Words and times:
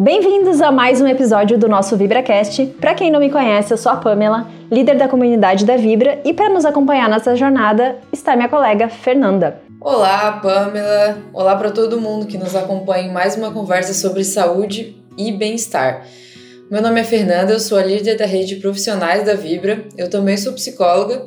Bem-vindos 0.00 0.60
a 0.60 0.70
mais 0.70 1.00
um 1.00 1.08
episódio 1.08 1.58
do 1.58 1.66
nosso 1.66 1.96
VibraCast. 1.96 2.66
Para 2.80 2.94
quem 2.94 3.10
não 3.10 3.18
me 3.18 3.32
conhece, 3.32 3.74
eu 3.74 3.76
sou 3.76 3.90
a 3.90 3.96
Pamela, 3.96 4.46
líder 4.70 4.96
da 4.96 5.08
comunidade 5.08 5.64
da 5.64 5.76
Vibra, 5.76 6.20
e 6.24 6.32
para 6.32 6.48
nos 6.48 6.64
acompanhar 6.64 7.08
nessa 7.08 7.34
jornada 7.34 7.96
está 8.12 8.36
minha 8.36 8.48
colega 8.48 8.88
Fernanda. 8.88 9.60
Olá, 9.80 10.38
Pamela. 10.40 11.18
Olá 11.32 11.56
para 11.56 11.72
todo 11.72 12.00
mundo 12.00 12.26
que 12.26 12.38
nos 12.38 12.54
acompanha 12.54 13.08
em 13.08 13.12
mais 13.12 13.36
uma 13.36 13.50
conversa 13.50 13.92
sobre 13.92 14.22
saúde 14.22 14.96
e 15.16 15.32
bem-estar. 15.32 16.06
Meu 16.70 16.80
nome 16.80 17.00
é 17.00 17.04
Fernanda, 17.04 17.54
eu 17.54 17.58
sou 17.58 17.76
a 17.76 17.82
líder 17.82 18.16
da 18.16 18.24
rede 18.24 18.54
de 18.54 18.60
profissionais 18.60 19.24
da 19.24 19.34
Vibra. 19.34 19.84
Eu 19.96 20.08
também 20.08 20.36
sou 20.36 20.52
psicóloga 20.52 21.26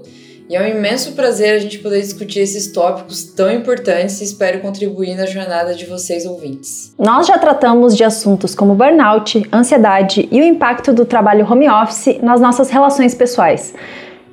e 0.52 0.56
é 0.58 0.62
um 0.62 0.68
imenso 0.68 1.14
prazer 1.14 1.56
a 1.56 1.60
gente 1.60 1.80
poder 1.80 2.02
discutir 2.02 2.42
esses 2.42 2.74
tópicos 2.74 3.24
tão 3.24 3.50
importantes 3.50 4.20
e 4.20 4.26
espero 4.26 4.60
contribuir 4.60 5.16
na 5.16 5.26
jornada 5.26 5.74
de 5.74 5.86
vocês 5.86 6.26
ouvintes. 6.26 6.94
Nós 7.00 7.26
já 7.26 7.38
tratamos 7.38 7.96
de 7.96 8.04
assuntos 8.04 8.54
como 8.54 8.76
burnout, 8.76 9.48
ansiedade 9.54 10.28
e 10.30 10.42
o 10.42 10.44
impacto 10.44 10.92
do 10.92 11.06
trabalho 11.06 11.50
home 11.50 11.70
office 11.70 12.20
nas 12.22 12.42
nossas 12.42 12.70
relações 12.70 13.16
pessoais. 13.16 13.74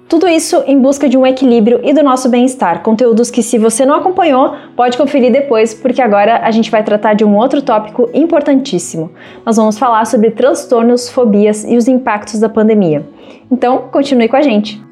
Tudo 0.08 0.26
isso 0.26 0.60
em 0.66 0.76
busca 0.80 1.08
de 1.08 1.16
um 1.16 1.24
equilíbrio 1.24 1.80
e 1.84 1.92
do 1.92 2.02
nosso 2.02 2.28
bem-estar. 2.28 2.82
Conteúdos 2.82 3.30
que, 3.30 3.42
se 3.42 3.56
você 3.56 3.86
não 3.86 3.94
acompanhou, 3.94 4.56
pode 4.74 4.98
conferir 4.98 5.30
depois, 5.30 5.72
porque 5.72 6.02
agora 6.02 6.40
a 6.42 6.50
gente 6.50 6.68
vai 6.68 6.82
tratar 6.82 7.14
de 7.14 7.24
um 7.24 7.36
outro 7.36 7.62
tópico 7.62 8.10
importantíssimo. 8.12 9.12
Nós 9.46 9.56
vamos 9.56 9.78
falar 9.78 10.04
sobre 10.04 10.32
transtornos, 10.32 11.08
fobias 11.08 11.62
e 11.62 11.76
os 11.76 11.86
impactos 11.86 12.40
da 12.40 12.48
pandemia. 12.48 13.06
Então, 13.52 13.84
continue 13.92 14.28
com 14.28 14.36
a 14.36 14.42
gente. 14.42 14.87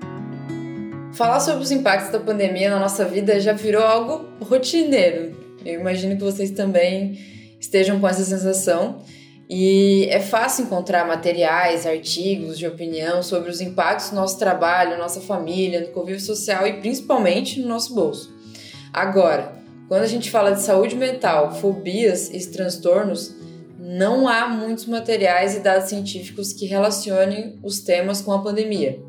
Falar 1.16 1.41
sobre 1.41 1.62
os 1.62 1.70
impactos 1.70 2.12
da 2.12 2.20
pandemia 2.20 2.69
na 2.69 2.79
nossa 2.79 3.02
vida 3.06 3.41
já 3.41 3.55
virou 3.55 3.83
algo 3.83 4.27
rotineiro. 4.38 5.34
Eu 5.65 5.80
imagino 5.80 6.15
que 6.15 6.23
vocês 6.23 6.51
também 6.51 7.19
estejam 7.59 7.98
com 7.98 8.07
essa 8.07 8.23
sensação. 8.23 8.98
E 9.48 10.07
é 10.10 10.21
fácil 10.21 10.66
encontrar 10.66 11.07
materiais, 11.07 11.87
artigos 11.87 12.59
de 12.59 12.66
opinião 12.66 13.23
sobre 13.23 13.51
os 13.51 13.63
impactos 13.63 14.10
no 14.10 14.16
nosso 14.16 14.38
trabalho, 14.38 14.99
nossa 14.99 15.23
família, 15.23 15.80
no 15.80 15.87
convívio 15.87 16.21
social 16.21 16.66
e 16.66 16.80
principalmente 16.80 17.60
no 17.60 17.69
nosso 17.69 17.95
bolso. 17.95 18.37
Agora, 18.93 19.54
quando 19.88 20.02
a 20.02 20.09
gente 20.09 20.30
fala 20.30 20.51
de 20.51 20.60
saúde 20.60 20.96
mental, 20.96 21.54
fobias 21.54 22.29
e 22.29 22.46
transtornos, 22.51 23.35
não 23.79 24.29
há 24.29 24.46
muitos 24.48 24.85
materiais 24.85 25.57
e 25.57 25.60
dados 25.60 25.88
científicos 25.88 26.52
que 26.52 26.66
relacionem 26.66 27.59
os 27.63 27.80
temas 27.80 28.21
com 28.21 28.32
a 28.32 28.43
pandemia 28.43 29.05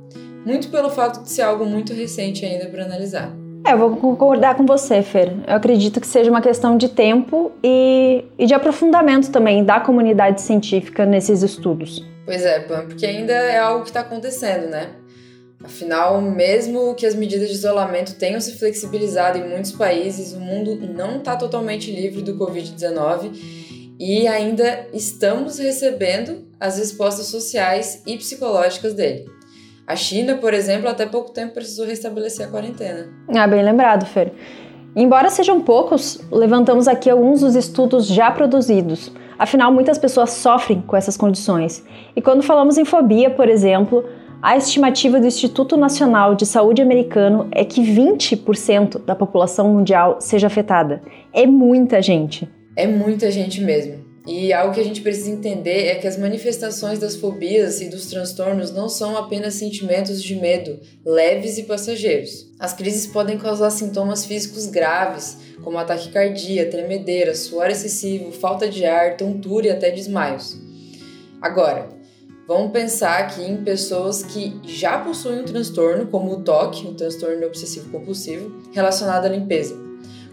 muito 0.48 0.70
pelo 0.70 0.90
fato 0.90 1.24
de 1.24 1.30
ser 1.30 1.42
algo 1.42 1.66
muito 1.66 1.94
recente 1.94 2.46
ainda 2.46 2.68
para 2.68 2.86
analisar. 2.86 3.36
É, 3.66 3.74
eu 3.74 3.78
vou 3.78 3.98
concordar 3.98 4.56
com 4.56 4.66
você, 4.66 5.02
Fer. 5.02 5.36
Eu 5.46 5.56
acredito 5.56 6.00
que 6.00 6.08
seja 6.08 6.32
uma 6.32 6.42
questão 6.42 6.78
de 6.78 6.88
tempo 6.88 7.52
e, 7.62 8.24
e 8.40 8.46
de 8.46 8.54
aprofundamento 8.54 9.30
também 9.30 9.66
da 9.66 9.82
comunidade 9.82 10.40
científica 10.40 11.06
nesses 11.06 11.44
estudos. 11.44 12.02
Pois 12.24 12.46
é, 12.46 12.62
Pam, 12.62 12.88
porque 12.88 13.06
ainda 13.06 13.34
é 13.34 13.58
algo 13.58 13.82
que 13.82 13.90
está 13.90 14.00
acontecendo, 14.00 14.70
né? 14.70 14.92
Afinal, 15.62 16.22
mesmo 16.22 16.96
que 16.96 17.06
as 17.06 17.14
medidas 17.14 17.50
de 17.50 17.56
isolamento 17.56 18.18
tenham 18.18 18.40
se 18.40 18.58
flexibilizado 18.58 19.38
em 19.38 19.50
muitos 19.50 19.74
países, 19.74 20.32
o 20.32 20.40
mundo 20.40 20.80
não 20.96 21.18
está 21.18 21.36
totalmente 21.36 21.92
livre 21.92 22.22
do 22.22 22.38
Covid-19 22.38 23.32
e 24.00 24.26
ainda 24.28 24.88
estamos 24.94 25.58
recebendo 25.58 26.48
as 26.58 26.78
respostas 26.78 27.26
sociais 27.26 28.02
e 28.08 28.16
psicológicas 28.16 28.94
dele. 28.94 29.37
A 29.88 29.96
China, 29.96 30.36
por 30.36 30.54
exemplo, 30.54 30.90
até 30.90 31.06
pouco 31.06 31.32
tempo 31.32 31.54
precisou 31.54 31.86
restabelecer 31.86 32.46
a 32.46 32.52
quarentena. 32.52 33.08
Ah, 33.34 33.48
bem 33.48 33.64
lembrado, 33.64 34.06
Fer. 34.06 34.34
Embora 34.94 35.30
sejam 35.30 35.62
poucos, 35.62 36.20
levantamos 36.30 36.90
aqui 36.90 37.10
alguns 37.10 37.40
dos 37.40 37.56
estudos 37.56 38.06
já 38.06 38.30
produzidos. 38.30 39.10
Afinal, 39.40 39.72
muitas 39.72 39.98
pessoas 39.98 40.32
sofrem 40.32 40.82
com 40.82 40.98
essas 40.98 41.16
condições. 41.16 41.86
E 42.14 42.22
quando 42.22 42.44
falamos 42.44 42.78
em 42.78 42.84
fobia, 42.84 43.30
por 43.30 43.48
exemplo, 43.48 44.04
a 44.42 44.58
estimativa 44.58 45.22
do 45.22 45.26
Instituto 45.26 45.78
Nacional 45.78 46.36
de 46.36 46.46
Saúde 46.46 46.82
americano 46.82 47.48
é 47.52 47.64
que 47.64 47.82
20% 47.82 49.06
da 49.06 49.16
população 49.16 49.70
mundial 49.70 50.18
seja 50.20 50.48
afetada. 50.48 51.02
É 51.32 51.46
muita 51.46 52.02
gente. 52.02 52.50
É 52.76 52.86
muita 52.86 53.32
gente 53.32 53.62
mesmo. 53.62 54.07
E 54.28 54.52
algo 54.52 54.74
que 54.74 54.82
a 54.82 54.84
gente 54.84 55.00
precisa 55.00 55.32
entender 55.32 55.88
é 55.88 55.96
que 55.96 56.06
as 56.06 56.18
manifestações 56.18 57.00
das 57.00 57.16
fobias 57.16 57.80
e 57.80 57.88
dos 57.88 58.08
transtornos 58.08 58.72
não 58.74 58.90
são 58.90 59.16
apenas 59.16 59.54
sentimentos 59.54 60.22
de 60.22 60.36
medo 60.36 60.82
leves 61.06 61.58
e 61.58 61.64
passageiros. 61.64 62.46
As 62.60 62.74
crises 62.74 63.08
podem 63.08 63.38
causar 63.38 63.70
sintomas 63.70 64.26
físicos 64.26 64.66
graves, 64.66 65.38
como 65.64 65.78
ataque 65.78 66.10
cardíaco, 66.10 66.72
tremedeira, 66.72 67.34
suor 67.34 67.70
excessivo, 67.70 68.34
falta 68.34 68.68
de 68.68 68.86
ar, 68.86 69.16
tontura 69.16 69.68
e 69.68 69.70
até 69.70 69.92
desmaios. 69.92 70.58
Agora, 71.42 71.88
vamos 72.46 72.74
pensar 72.74 73.20
aqui 73.20 73.44
em 73.44 73.64
pessoas 73.64 74.24
que 74.24 74.60
já 74.66 74.98
possuem 74.98 75.40
um 75.40 75.46
transtorno, 75.46 76.08
como 76.08 76.34
o 76.34 76.44
TOC, 76.44 76.88
o 76.88 76.94
transtorno 76.96 77.48
obsessivo 77.48 77.90
compulsivo, 77.92 78.62
relacionado 78.74 79.24
à 79.24 79.30
limpeza. 79.30 79.87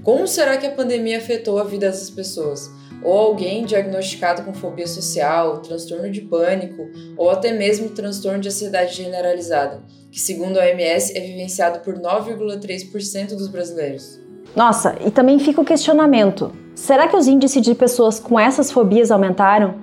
Como 0.04 0.28
será 0.28 0.56
que 0.58 0.66
a 0.66 0.70
pandemia 0.70 1.18
afetou 1.18 1.58
a 1.58 1.64
vida 1.64 1.86
dessas 1.86 2.10
pessoas? 2.10 2.70
ou 3.04 3.18
alguém 3.18 3.66
diagnosticado 3.66 4.42
com 4.42 4.54
fobia 4.54 4.86
social, 4.86 5.58
transtorno 5.58 6.10
de 6.10 6.22
pânico 6.22 6.88
ou 7.18 7.28
até 7.28 7.52
mesmo 7.52 7.90
transtorno 7.90 8.40
de 8.40 8.48
ansiedade 8.48 8.94
generalizada, 8.94 9.82
que 10.10 10.18
segundo 10.18 10.58
a 10.58 10.62
OMS 10.62 11.16
é 11.16 11.20
vivenciado 11.20 11.80
por 11.80 11.98
9,3% 11.98 13.36
dos 13.36 13.46
brasileiros. 13.46 14.18
Nossa, 14.56 14.96
e 15.04 15.10
também 15.10 15.38
fica 15.38 15.60
o 15.60 15.64
questionamento: 15.64 16.50
será 16.74 17.06
que 17.06 17.16
os 17.16 17.28
índices 17.28 17.60
de 17.60 17.74
pessoas 17.74 18.18
com 18.18 18.40
essas 18.40 18.72
fobias 18.72 19.10
aumentaram? 19.10 19.74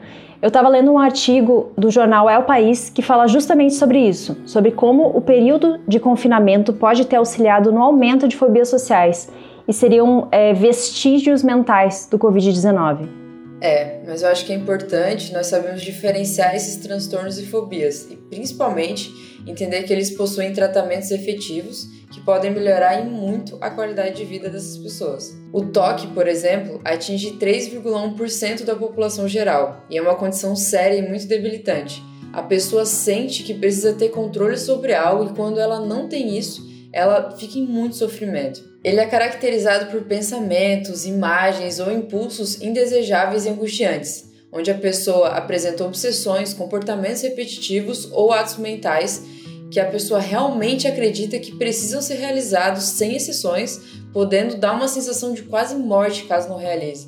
Eu 0.41 0.47
estava 0.47 0.67
lendo 0.67 0.91
um 0.91 0.97
artigo 0.97 1.71
do 1.77 1.91
jornal 1.91 2.27
É 2.27 2.35
o 2.39 2.43
País 2.43 2.89
que 2.89 3.03
fala 3.03 3.27
justamente 3.27 3.75
sobre 3.75 3.99
isso, 3.99 4.35
sobre 4.43 4.71
como 4.71 5.15
o 5.15 5.21
período 5.21 5.79
de 5.87 5.99
confinamento 5.99 6.73
pode 6.73 7.05
ter 7.05 7.17
auxiliado 7.17 7.71
no 7.71 7.79
aumento 7.79 8.27
de 8.27 8.35
fobias 8.35 8.67
sociais 8.67 9.29
e 9.67 9.73
seriam 9.73 10.27
é, 10.31 10.53
vestígios 10.53 11.43
mentais 11.43 12.07
do 12.09 12.17
Covid-19. 12.17 13.21
É, 13.61 14.01
mas 14.07 14.23
eu 14.23 14.29
acho 14.29 14.43
que 14.43 14.51
é 14.51 14.55
importante 14.55 15.31
nós 15.31 15.45
sabermos 15.45 15.83
diferenciar 15.83 16.55
esses 16.55 16.77
transtornos 16.77 17.37
e 17.37 17.45
fobias 17.45 18.09
e 18.09 18.15
principalmente 18.15 19.13
entender 19.45 19.83
que 19.83 19.93
eles 19.93 20.09
possuem 20.09 20.51
tratamentos 20.51 21.11
efetivos 21.11 21.87
que 22.11 22.19
podem 22.21 22.49
melhorar 22.49 22.99
em 22.99 23.05
muito 23.05 23.59
a 23.61 23.69
qualidade 23.69 24.15
de 24.15 24.25
vida 24.25 24.49
dessas 24.49 24.79
pessoas. 24.79 25.37
O 25.53 25.61
TOC, 25.65 26.07
por 26.07 26.27
exemplo, 26.27 26.81
atinge 26.83 27.37
3,1% 27.39 28.65
da 28.65 28.75
população 28.75 29.27
geral 29.27 29.85
e 29.91 29.97
é 29.97 30.01
uma 30.01 30.15
condição 30.15 30.55
séria 30.55 30.97
e 30.97 31.07
muito 31.07 31.27
debilitante. 31.27 32.01
A 32.33 32.41
pessoa 32.41 32.83
sente 32.83 33.43
que 33.43 33.53
precisa 33.53 33.93
ter 33.93 34.09
controle 34.09 34.57
sobre 34.57 34.95
algo 34.95 35.31
e 35.31 35.35
quando 35.35 35.59
ela 35.59 35.85
não 35.85 36.09
tem 36.09 36.35
isso, 36.35 36.67
ela 36.91 37.29
fica 37.37 37.59
em 37.59 37.67
muito 37.67 37.95
sofrimento. 37.95 38.70
Ele 38.83 38.99
é 38.99 39.05
caracterizado 39.05 39.91
por 39.91 40.01
pensamentos, 40.05 41.05
imagens 41.05 41.79
ou 41.79 41.91
impulsos 41.91 42.61
indesejáveis 42.61 43.45
e 43.45 43.49
angustiantes, 43.49 44.25
onde 44.51 44.71
a 44.71 44.75
pessoa 44.75 45.29
apresenta 45.29 45.85
obsessões, 45.85 46.53
comportamentos 46.53 47.21
repetitivos 47.21 48.09
ou 48.11 48.31
atos 48.33 48.57
mentais 48.57 49.23
que 49.69 49.79
a 49.79 49.85
pessoa 49.85 50.19
realmente 50.19 50.87
acredita 50.87 51.39
que 51.39 51.55
precisam 51.55 52.01
ser 52.01 52.15
realizados 52.15 52.83
sem 52.83 53.15
exceções, 53.15 53.79
podendo 54.11 54.57
dar 54.57 54.73
uma 54.73 54.87
sensação 54.87 55.33
de 55.33 55.43
quase 55.43 55.75
morte 55.75 56.23
caso 56.23 56.49
não 56.49 56.57
realize. 56.57 57.07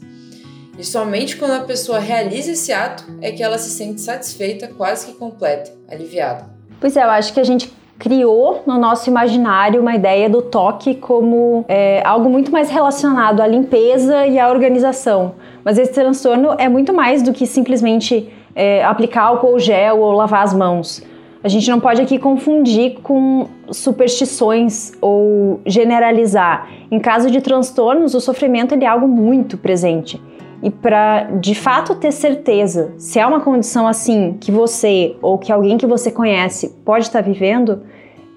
E 0.78 0.84
somente 0.84 1.36
quando 1.36 1.52
a 1.52 1.66
pessoa 1.66 2.00
realiza 2.00 2.52
esse 2.52 2.72
ato 2.72 3.04
é 3.20 3.32
que 3.32 3.44
ela 3.44 3.58
se 3.58 3.72
sente 3.72 4.00
satisfeita, 4.00 4.68
quase 4.68 5.08
que 5.08 5.14
completa, 5.14 5.72
aliviada. 5.90 6.50
Pois 6.80 6.96
é, 6.96 7.04
eu 7.04 7.10
acho 7.10 7.34
que 7.34 7.40
a 7.40 7.44
gente 7.44 7.72
criou 7.98 8.64
no 8.66 8.78
nosso 8.78 9.10
imaginário 9.10 9.82
uma 9.82 9.96
ideia 9.96 10.30
do 10.30 10.42
toque 10.42 10.96
como 10.96 11.64
é, 11.68 12.02
algo 12.06 12.30
muito 12.30 12.52
mais 12.52 12.70
relacionado 12.70 13.42
à 13.42 13.48
limpeza 13.48 14.28
e 14.28 14.40
à 14.40 14.50
organização. 14.50 15.36
Mas 15.64 15.78
esse 15.78 15.94
transtorno 15.94 16.56
é 16.58 16.68
muito 16.68 16.94
mais 16.94 17.22
do 17.22 17.32
que 17.32 17.46
simplesmente 17.46 18.32
é, 18.56 18.84
aplicar 18.84 19.24
álcool 19.24 19.60
gel 19.60 20.00
ou 20.00 20.12
lavar 20.12 20.44
as 20.44 20.54
mãos. 20.54 21.04
A 21.44 21.50
gente 21.50 21.70
não 21.70 21.80
pode 21.80 22.02
aqui 22.02 22.18
confundir 22.18 23.00
com 23.04 23.48
superstições 23.70 24.94
ou 25.02 25.60
generalizar. 25.66 26.70
Em 26.90 27.00
caso 27.00 27.30
de 27.30 27.42
transtornos, 27.42 28.14
o 28.14 28.22
sofrimento 28.22 28.74
é 28.76 28.86
algo 28.86 29.08
muito 29.08 29.58
presente. 29.58 30.22
E 30.64 30.72
para 30.72 31.24
de 31.42 31.54
fato 31.54 31.94
ter 31.96 32.14
certeza 32.14 32.94
se 32.98 33.20
é 33.20 33.28
uma 33.28 33.42
condição 33.42 33.86
assim 33.86 34.38
que 34.40 34.50
você 34.50 35.18
ou 35.22 35.38
que 35.38 35.52
alguém 35.52 35.78
que 35.78 35.86
você 35.86 36.10
conhece 36.10 36.70
pode 36.86 37.06
estar 37.06 37.22
vivendo, 37.22 37.84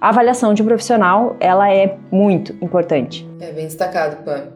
a 0.00 0.08
avaliação 0.08 0.52
de 0.52 0.60
um 0.60 0.66
profissional 0.66 1.36
ela 1.38 1.72
é 1.72 1.96
muito 2.10 2.52
importante. 2.60 3.24
É 3.38 3.52
bem 3.52 3.66
destacado, 3.66 4.24
Pam. 4.24 4.48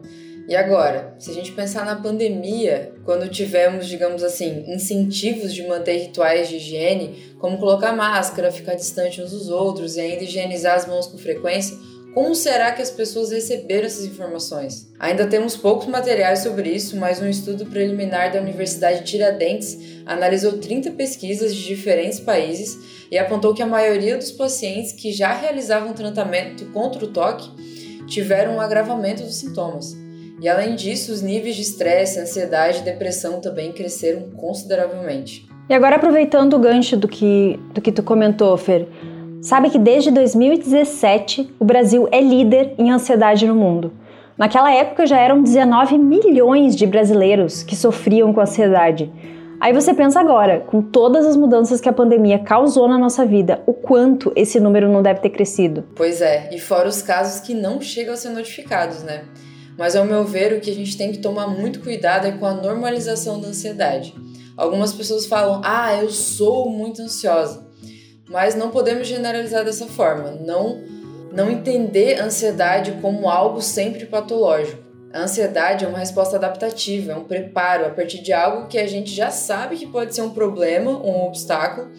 E 0.49 0.55
agora, 0.55 1.15
se 1.17 1.31
a 1.31 1.33
gente 1.33 1.53
pensar 1.53 1.85
na 1.85 1.95
pandemia, 1.95 2.91
quando 3.05 3.29
tivemos, 3.29 3.87
digamos 3.87 4.21
assim, 4.21 4.65
incentivos 4.67 5.53
de 5.53 5.65
manter 5.65 5.97
rituais 5.97 6.49
de 6.49 6.57
higiene, 6.57 7.35
como 7.39 7.57
colocar 7.57 7.93
máscara, 7.93 8.51
ficar 8.51 8.75
distante 8.75 9.21
uns 9.21 9.31
dos 9.31 9.49
outros 9.49 9.95
e 9.95 10.01
ainda 10.01 10.25
higienizar 10.25 10.75
as 10.75 10.85
mãos 10.85 11.07
com 11.07 11.17
frequência, 11.17 11.77
Como 12.13 12.35
será 12.35 12.73
que 12.73 12.81
as 12.81 12.91
pessoas 12.91 13.31
receberam 13.31 13.85
essas 13.85 14.03
informações? 14.03 14.91
Ainda 14.99 15.27
temos 15.27 15.55
poucos 15.55 15.87
materiais 15.87 16.39
sobre 16.39 16.69
isso, 16.69 16.97
mas 16.97 17.21
um 17.21 17.27
estudo 17.27 17.65
preliminar 17.65 18.33
da 18.33 18.41
Universidade 18.41 18.99
de 18.99 19.05
Tiradentes 19.05 19.77
analisou 20.05 20.57
30 20.57 20.91
pesquisas 20.91 21.55
de 21.55 21.65
diferentes 21.65 22.19
países 22.19 23.07
e 23.09 23.17
apontou 23.17 23.53
que 23.53 23.61
a 23.61 23.67
maioria 23.67 24.17
dos 24.17 24.29
pacientes 24.29 24.91
que 24.91 25.13
já 25.13 25.33
realizavam 25.33 25.93
tratamento 25.93 26.65
contra 26.73 27.05
o 27.05 27.07
toque 27.07 27.49
tiveram 28.07 28.55
um 28.55 28.61
agravamento 28.61 29.23
dos 29.23 29.35
sintomas. 29.35 29.95
E 30.41 30.49
além 30.49 30.75
disso, 30.75 31.13
os 31.13 31.21
níveis 31.21 31.55
de 31.55 31.61
estresse, 31.61 32.19
ansiedade 32.19 32.79
e 32.79 32.83
depressão 32.83 33.39
também 33.39 33.71
cresceram 33.71 34.31
consideravelmente. 34.31 35.47
E 35.69 35.73
agora 35.73 35.95
aproveitando 35.95 36.55
o 36.55 36.59
gancho 36.59 36.97
do 36.97 37.07
que, 37.07 37.57
do 37.73 37.79
que 37.79 37.93
tu 37.93 38.03
comentou, 38.03 38.57
Fer, 38.57 38.85
sabe 39.41 39.69
que 39.69 39.79
desde 39.79 40.11
2017 40.11 41.55
o 41.59 41.65
Brasil 41.65 42.07
é 42.11 42.21
líder 42.21 42.75
em 42.77 42.91
ansiedade 42.91 43.47
no 43.47 43.55
mundo. 43.55 43.91
Naquela 44.37 44.71
época 44.71 45.05
já 45.05 45.17
eram 45.17 45.41
19 45.41 45.97
milhões 45.97 46.75
de 46.75 46.85
brasileiros 46.85 47.63
que 47.63 47.75
sofriam 47.75 48.31
com 48.31 48.39
ansiedade. 48.39 49.11
Aí 49.59 49.73
você 49.73 49.93
pensa 49.93 50.19
agora, 50.19 50.61
com 50.61 50.81
todas 50.81 51.25
as 51.25 51.35
mudanças 51.35 51.79
que 51.79 51.89
a 51.89 51.93
pandemia 51.93 52.39
causou 52.39 52.87
na 52.87 52.97
nossa 52.97 53.25
vida, 53.25 53.61
o 53.67 53.73
quanto 53.73 54.31
esse 54.35 54.59
número 54.59 54.89
não 54.89 55.03
deve 55.03 55.19
ter 55.19 55.29
crescido. 55.29 55.83
Pois 55.95 56.21
é, 56.21 56.49
e 56.51 56.59
fora 56.59 56.89
os 56.89 57.01
casos 57.01 57.41
que 57.41 57.53
não 57.53 57.79
chegam 57.79 58.13
a 58.13 58.17
ser 58.17 58.29
notificados, 58.29 59.03
né? 59.03 59.25
Mas 59.77 59.95
ao 59.95 60.05
meu 60.05 60.25
ver, 60.25 60.53
o 60.53 60.59
que 60.59 60.71
a 60.71 60.73
gente 60.73 60.97
tem 60.97 61.11
que 61.11 61.19
tomar 61.19 61.47
muito 61.47 61.79
cuidado 61.79 62.25
é 62.25 62.31
com 62.31 62.45
a 62.45 62.53
normalização 62.53 63.39
da 63.39 63.49
ansiedade. 63.49 64.15
Algumas 64.57 64.93
pessoas 64.93 65.27
falam: 65.27 65.61
"Ah, 65.63 65.95
eu 65.95 66.09
sou 66.09 66.69
muito 66.69 67.01
ansiosa". 67.01 67.70
Mas 68.31 68.55
não 68.55 68.71
podemos 68.71 69.07
generalizar 69.07 69.65
dessa 69.65 69.85
forma. 69.85 70.31
Não 70.31 70.81
não 71.31 71.49
entender 71.49 72.19
a 72.19 72.25
ansiedade 72.25 72.91
como 73.01 73.29
algo 73.29 73.61
sempre 73.61 74.05
patológico. 74.05 74.83
A 75.13 75.23
ansiedade 75.23 75.83
é 75.83 75.87
uma 75.87 75.99
resposta 75.99 76.35
adaptativa, 76.35 77.11
é 77.11 77.15
um 77.15 77.23
preparo 77.23 77.85
a 77.85 77.89
partir 77.89 78.21
de 78.21 78.31
algo 78.31 78.67
que 78.67 78.77
a 78.77 78.87
gente 78.87 79.13
já 79.13 79.29
sabe 79.29 79.77
que 79.77 79.85
pode 79.85 80.15
ser 80.15 80.21
um 80.21 80.29
problema, 80.29 80.91
um 80.91 81.25
obstáculo, 81.25 81.89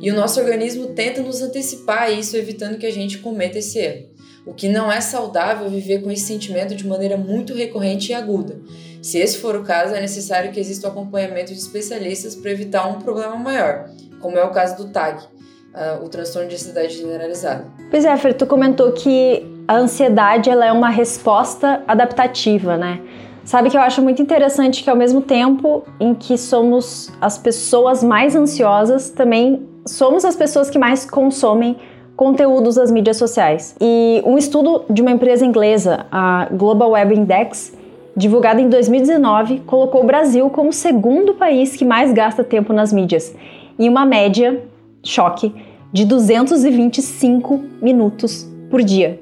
e 0.00 0.10
o 0.10 0.14
nosso 0.14 0.40
organismo 0.40 0.88
tenta 0.88 1.22
nos 1.22 1.42
antecipar 1.42 2.12
isso, 2.12 2.36
evitando 2.36 2.78
que 2.78 2.86
a 2.86 2.92
gente 2.92 3.18
cometa 3.18 3.58
esse 3.58 3.78
erro. 3.78 4.10
O 4.44 4.52
que 4.52 4.68
não 4.68 4.90
é 4.90 5.00
saudável 5.00 5.68
viver 5.68 6.02
com 6.02 6.10
esse 6.10 6.24
sentimento 6.24 6.74
de 6.74 6.86
maneira 6.86 7.16
muito 7.16 7.54
recorrente 7.54 8.10
e 8.10 8.14
aguda. 8.14 8.60
Se 9.00 9.18
esse 9.18 9.38
for 9.38 9.54
o 9.54 9.62
caso, 9.62 9.94
é 9.94 10.00
necessário 10.00 10.52
que 10.52 10.58
exista 10.58 10.88
o 10.88 10.90
acompanhamento 10.90 11.52
de 11.52 11.58
especialistas 11.58 12.34
para 12.34 12.50
evitar 12.50 12.88
um 12.88 13.00
problema 13.00 13.36
maior, 13.36 13.90
como 14.20 14.38
é 14.38 14.44
o 14.44 14.50
caso 14.50 14.76
do 14.76 14.92
TAG, 14.92 15.24
uh, 15.74 16.04
o 16.04 16.08
transtorno 16.08 16.48
de 16.48 16.54
ansiedade 16.54 16.96
generalizada. 16.96 17.64
Pois 17.90 18.04
é, 18.04 18.16
Fer, 18.16 18.34
tu 18.34 18.46
comentou 18.46 18.92
que 18.92 19.46
a 19.66 19.76
ansiedade 19.76 20.50
ela 20.50 20.66
é 20.66 20.72
uma 20.72 20.90
resposta 20.90 21.82
adaptativa, 21.86 22.76
né? 22.76 23.00
Sabe 23.44 23.70
que 23.70 23.76
eu 23.76 23.80
acho 23.80 24.00
muito 24.00 24.22
interessante 24.22 24.84
que 24.84 24.90
ao 24.90 24.96
mesmo 24.96 25.20
tempo 25.20 25.82
em 25.98 26.14
que 26.14 26.38
somos 26.38 27.10
as 27.20 27.36
pessoas 27.36 28.02
mais 28.02 28.36
ansiosas, 28.36 29.10
também 29.10 29.66
somos 29.84 30.24
as 30.24 30.36
pessoas 30.36 30.70
que 30.70 30.78
mais 30.78 31.08
consomem 31.08 31.76
conteúdos 32.14 32.76
das 32.76 32.90
mídias 32.90 33.16
sociais. 33.16 33.74
E 33.80 34.22
um 34.24 34.38
estudo 34.38 34.84
de 34.88 35.02
uma 35.02 35.10
empresa 35.10 35.44
inglesa, 35.44 36.06
a 36.12 36.46
Global 36.52 36.90
Web 36.90 37.16
Index, 37.16 37.76
divulgado 38.16 38.60
em 38.60 38.68
2019, 38.68 39.60
colocou 39.66 40.02
o 40.02 40.06
Brasil 40.06 40.48
como 40.50 40.68
o 40.68 40.72
segundo 40.72 41.34
país 41.34 41.74
que 41.74 41.84
mais 41.84 42.12
gasta 42.12 42.44
tempo 42.44 42.72
nas 42.72 42.92
mídias, 42.92 43.34
em 43.76 43.88
uma 43.88 44.06
média, 44.06 44.62
choque, 45.04 45.54
de 45.92 46.04
225 46.04 47.62
minutos 47.80 48.48
por 48.70 48.82
dia. 48.82 49.20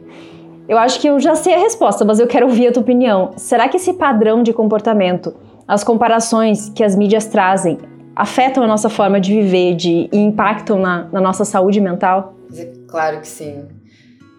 Eu 0.69 0.79
acho 0.79 1.01
que 1.01 1.09
eu 1.09 1.19
já 1.19 1.35
sei 1.35 1.55
a 1.55 1.59
resposta, 1.59 2.05
mas 2.05 2.21
eu 2.21 2.29
quero 2.29 2.47
ouvir 2.47 2.69
a 2.69 2.73
tua 2.73 2.83
opinião. 2.83 3.33
Será 3.37 3.69
que 3.69 3.77
esse 3.77 3.95
padrão 3.95 4.43
de 4.43 4.53
comportamento, 4.53 5.35
as 5.67 5.83
comparações 5.83 6.69
que 6.69 6.85
as 6.85 6.95
mídias 6.95 7.27
trazem, 7.27 7.79
afetam 8.15 8.63
a 8.63 8.67
nossa 8.67 8.89
forma 8.89 9.21
de 9.21 9.35
viver 9.35 9.75
de, 9.75 10.09
e 10.13 10.19
impactam 10.19 10.79
na, 10.79 11.09
na 11.11 11.21
nossa 11.21 11.45
saúde 11.45 11.81
mental? 11.81 12.37
Claro 12.87 13.21
que 13.21 13.27
sim. 13.27 13.67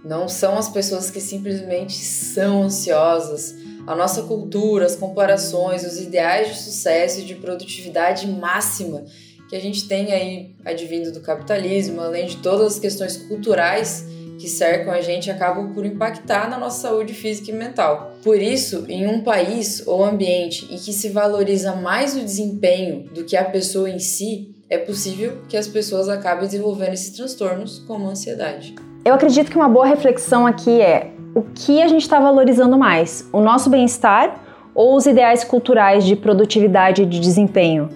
Não 0.06 0.28
são 0.28 0.58
as 0.58 0.70
pessoas 0.70 1.12
que 1.12 1.20
simplesmente 1.20 1.94
são 1.94 2.64
ansiosas. 2.64 3.54
A 3.86 3.96
nossa 3.96 4.24
cultura, 4.24 4.86
as 4.86 4.96
comparações, 4.96 5.84
os 5.84 6.00
ideais 6.00 6.48
de 6.48 6.58
sucesso 6.60 7.20
e 7.20 7.24
de 7.24 7.36
produtividade 7.36 8.28
máxima 8.28 9.04
que 9.52 9.56
a 9.58 9.60
gente 9.60 9.86
tem 9.86 10.14
aí 10.14 10.56
advindo 10.64 11.12
do 11.12 11.20
capitalismo, 11.20 12.00
além 12.00 12.26
de 12.26 12.38
todas 12.38 12.76
as 12.76 12.80
questões 12.80 13.18
culturais 13.18 14.06
que 14.40 14.48
cercam 14.48 14.94
a 14.94 15.02
gente 15.02 15.30
acabam 15.30 15.74
por 15.74 15.86
impactar 15.86 16.50
na 16.50 16.58
nossa 16.58 16.88
saúde 16.88 17.14
física 17.14 17.52
e 17.52 17.54
mental. 17.54 18.14
Por 18.24 18.42
isso, 18.42 18.86
em 18.88 19.06
um 19.06 19.22
país 19.22 19.86
ou 19.86 20.06
ambiente 20.06 20.74
em 20.74 20.78
que 20.78 20.94
se 20.94 21.10
valoriza 21.10 21.76
mais 21.76 22.16
o 22.16 22.22
desempenho 22.22 23.10
do 23.14 23.26
que 23.26 23.36
a 23.36 23.44
pessoa 23.44 23.90
em 23.90 24.00
si, 24.00 24.56
é 24.70 24.78
possível 24.78 25.40
que 25.50 25.58
as 25.58 25.68
pessoas 25.68 26.08
acabem 26.08 26.46
desenvolvendo 26.46 26.94
esses 26.94 27.10
transtornos, 27.10 27.80
como 27.80 28.08
a 28.08 28.12
ansiedade. 28.12 28.74
Eu 29.04 29.14
acredito 29.14 29.52
que 29.52 29.58
uma 29.58 29.68
boa 29.68 29.86
reflexão 29.86 30.48
aqui 30.48 30.80
é 30.80 31.12
o 31.36 31.42
que 31.42 31.82
a 31.82 31.90
gente 31.90 32.04
está 32.04 32.22
valorizando 32.22 32.78
mais, 32.78 33.28
o 33.34 33.42
nosso 33.42 33.70
bem-estar 33.70 34.42
ou 34.74 34.96
os 34.96 35.06
ideais 35.06 35.44
culturais 35.44 36.06
de 36.06 36.16
produtividade 36.16 37.04
e 37.04 37.06
de 37.06 37.20
desempenho. 37.20 37.90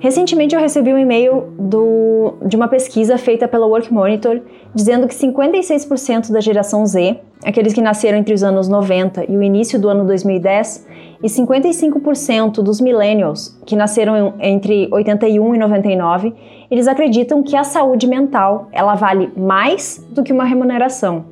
Recentemente 0.00 0.54
eu 0.54 0.60
recebi 0.60 0.94
um 0.94 0.98
e-mail 0.98 1.52
do, 1.58 2.32
de 2.46 2.56
uma 2.56 2.68
pesquisa 2.68 3.18
feita 3.18 3.46
pela 3.46 3.66
Work 3.66 3.92
Monitor 3.92 4.40
dizendo 4.74 5.06
que 5.06 5.14
56% 5.14 6.32
da 6.32 6.40
geração 6.40 6.86
Z, 6.86 7.18
aqueles 7.44 7.74
que 7.74 7.82
nasceram 7.82 8.16
entre 8.16 8.32
os 8.32 8.42
anos 8.42 8.66
90 8.66 9.30
e 9.30 9.36
o 9.36 9.42
início 9.42 9.78
do 9.78 9.90
ano 9.90 10.06
2010, 10.06 10.86
e 11.22 11.26
55% 11.26 12.62
dos 12.62 12.80
millennials, 12.80 13.54
que 13.66 13.76
nasceram 13.76 14.32
entre 14.40 14.88
81 14.90 15.54
e 15.54 15.58
99, 15.58 16.34
eles 16.70 16.88
acreditam 16.88 17.42
que 17.42 17.54
a 17.54 17.62
saúde 17.62 18.06
mental 18.06 18.68
ela 18.72 18.94
vale 18.94 19.30
mais 19.36 20.02
do 20.10 20.22
que 20.22 20.32
uma 20.32 20.44
remuneração. 20.44 21.26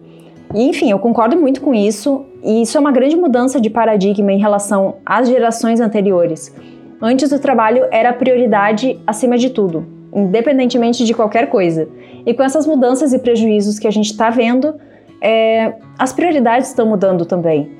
E, 0.55 0.69
enfim, 0.69 0.91
eu 0.91 0.99
concordo 0.99 1.37
muito 1.37 1.62
com 1.62 1.75
isso, 1.75 2.26
e 2.44 2.62
isso 2.62 2.76
é 2.76 2.81
uma 2.81 2.93
grande 2.93 3.17
mudança 3.17 3.59
de 3.59 3.70
paradigma 3.70 4.31
em 4.31 4.38
relação 4.38 4.97
às 5.06 5.26
gerações 5.26 5.81
anteriores. 5.81 6.55
Antes 7.00 7.30
o 7.30 7.38
trabalho 7.38 7.86
era 7.90 8.10
a 8.10 8.12
prioridade 8.12 8.98
acima 9.06 9.38
de 9.38 9.50
tudo, 9.50 9.86
independentemente 10.12 11.04
de 11.04 11.14
qualquer 11.14 11.48
coisa. 11.48 11.88
E 12.26 12.34
com 12.34 12.42
essas 12.42 12.66
mudanças 12.66 13.12
e 13.12 13.18
prejuízos 13.18 13.78
que 13.78 13.86
a 13.86 13.90
gente 13.90 14.10
está 14.10 14.30
vendo, 14.30 14.74
é, 15.20 15.74
as 15.98 16.12
prioridades 16.12 16.68
estão 16.68 16.86
mudando 16.86 17.24
também. 17.24 17.70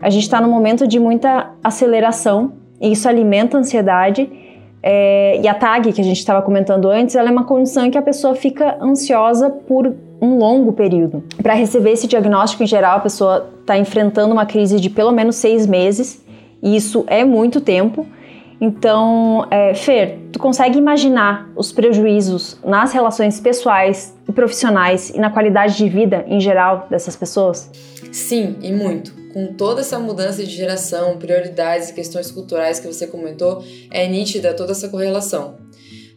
A 0.00 0.10
gente 0.10 0.24
está 0.24 0.40
num 0.40 0.50
momento 0.50 0.86
de 0.86 0.98
muita 0.98 1.52
aceleração 1.62 2.52
e 2.80 2.92
isso 2.92 3.08
alimenta 3.08 3.56
a 3.56 3.60
ansiedade. 3.60 4.30
É, 4.82 5.40
e 5.40 5.48
a 5.48 5.54
TAG, 5.54 5.92
que 5.92 6.00
a 6.00 6.04
gente 6.04 6.18
estava 6.18 6.42
comentando 6.42 6.90
antes, 6.90 7.14
ela 7.14 7.28
é 7.28 7.32
uma 7.32 7.44
condição 7.44 7.86
em 7.86 7.90
que 7.90 7.96
a 7.96 8.02
pessoa 8.02 8.34
fica 8.34 8.76
ansiosa 8.82 9.48
por 9.48 9.94
um 10.20 10.36
longo 10.36 10.72
período. 10.72 11.22
Para 11.42 11.54
receber 11.54 11.92
esse 11.92 12.06
diagnóstico, 12.06 12.62
em 12.62 12.66
geral, 12.66 12.98
a 12.98 13.00
pessoa 13.00 13.50
está 13.60 13.78
enfrentando 13.78 14.32
uma 14.32 14.44
crise 14.44 14.80
de 14.80 14.90
pelo 14.90 15.12
menos 15.12 15.36
seis 15.36 15.66
meses, 15.66 16.22
e 16.62 16.76
isso 16.76 17.04
é 17.06 17.24
muito 17.24 17.60
tempo. 17.60 18.06
Então, 18.64 19.46
é, 19.50 19.74
Fer, 19.74 20.20
tu 20.32 20.38
consegue 20.38 20.78
imaginar 20.78 21.52
os 21.54 21.70
prejuízos 21.70 22.56
nas 22.64 22.94
relações 22.94 23.38
pessoais 23.38 24.16
e 24.26 24.32
profissionais 24.32 25.10
e 25.10 25.18
na 25.18 25.28
qualidade 25.28 25.76
de 25.76 25.86
vida 25.86 26.24
em 26.26 26.40
geral 26.40 26.86
dessas 26.88 27.14
pessoas? 27.14 27.70
Sim, 28.10 28.56
e 28.62 28.72
muito 28.72 29.12
com 29.34 29.52
toda 29.52 29.82
essa 29.82 29.98
mudança 29.98 30.42
de 30.44 30.50
geração, 30.50 31.18
prioridades 31.18 31.90
e 31.90 31.92
questões 31.92 32.30
culturais 32.30 32.78
que 32.78 32.86
você 32.86 33.06
comentou, 33.06 33.62
é 33.90 34.08
nítida 34.08 34.54
toda 34.54 34.72
essa 34.72 34.88
correlação. 34.88 35.58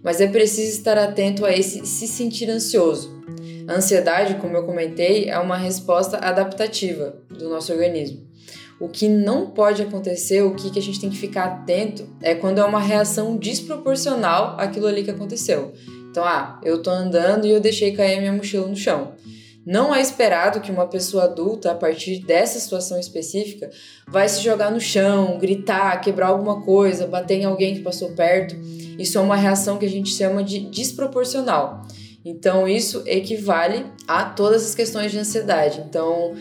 Mas 0.03 0.21
é 0.21 0.27
preciso 0.27 0.77
estar 0.77 0.97
atento 0.97 1.43
a 1.43 1.51
esse 1.51 1.85
se 1.85 2.07
sentir 2.07 2.49
ansioso. 2.49 3.11
A 3.67 3.73
ansiedade, 3.73 4.35
como 4.35 4.55
eu 4.55 4.63
comentei, 4.63 5.29
é 5.29 5.37
uma 5.39 5.57
resposta 5.57 6.17
adaptativa 6.17 7.15
do 7.27 7.49
nosso 7.49 7.73
organismo. 7.73 8.26
O 8.79 8.87
que 8.87 9.09
não 9.09 9.47
pode 9.47 9.81
acontecer, 9.81 10.41
o 10.43 10.53
que 10.53 10.77
a 10.77 10.81
gente 10.81 10.99
tem 10.99 11.09
que 11.09 11.17
ficar 11.17 11.45
atento, 11.45 12.07
é 12.21 12.35
quando 12.35 12.59
é 12.59 12.63
uma 12.63 12.79
reação 12.79 13.35
desproporcional 13.35 14.55
àquilo 14.59 14.85
ali 14.85 15.03
que 15.03 15.11
aconteceu. 15.11 15.73
Então, 16.11 16.23
ah, 16.23 16.59
eu 16.63 16.81
tô 16.81 16.89
andando 16.89 17.45
e 17.45 17.51
eu 17.51 17.59
deixei 17.59 17.91
cair 17.91 18.19
minha 18.19 18.33
mochila 18.33 18.67
no 18.67 18.75
chão. 18.75 19.13
Não 19.65 19.93
é 19.93 20.01
esperado 20.01 20.61
que 20.61 20.71
uma 20.71 20.87
pessoa 20.87 21.25
adulta, 21.25 21.71
a 21.71 21.75
partir 21.75 22.19
dessa 22.19 22.57
situação 22.57 22.97
específica, 22.97 23.69
vai 24.07 24.29
se 24.29 24.41
jogar 24.41 24.71
no 24.71 24.79
chão, 24.79 25.37
gritar, 25.37 25.99
quebrar 25.99 26.27
alguma 26.27 26.61
coisa, 26.61 27.05
bater 27.05 27.41
em 27.41 27.43
alguém 27.43 27.75
que 27.75 27.81
passou 27.81 28.11
perto. 28.11 28.55
Isso 28.97 29.17
é 29.17 29.21
uma 29.21 29.35
reação 29.35 29.77
que 29.77 29.85
a 29.85 29.89
gente 29.89 30.09
chama 30.09 30.41
de 30.41 30.59
desproporcional. 30.59 31.81
Então, 32.23 32.65
isso 32.67 33.03
equivale 33.05 33.85
a 34.07 34.23
todas 34.25 34.65
as 34.65 34.73
questões 34.73 35.11
de 35.11 35.19
ansiedade. 35.19 35.83
Então, 35.87 36.33